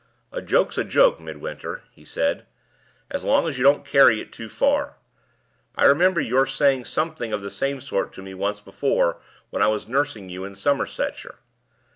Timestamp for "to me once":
8.13-8.61